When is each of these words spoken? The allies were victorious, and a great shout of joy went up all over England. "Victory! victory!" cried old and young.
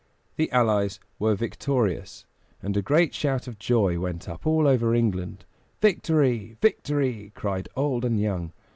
The 0.35 0.51
allies 0.51 0.99
were 1.19 1.35
victorious, 1.35 2.25
and 2.59 2.75
a 2.75 2.81
great 2.81 3.13
shout 3.13 3.47
of 3.47 3.59
joy 3.59 3.99
went 3.99 4.27
up 4.27 4.47
all 4.47 4.67
over 4.67 4.95
England. 4.95 5.45
"Victory! 5.79 6.57
victory!" 6.59 7.31
cried 7.35 7.69
old 7.75 8.03
and 8.03 8.19
young. 8.19 8.51